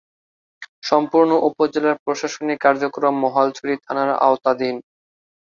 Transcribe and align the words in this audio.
সম্পূর্ণ 0.83 1.31
উপজেলার 1.49 1.95
প্রশাসনিক 2.05 2.57
কার্যক্রম 2.65 3.13
মহালছড়ি 3.23 3.73
থানার 3.85 4.09
আওতাধীন। 4.21 4.75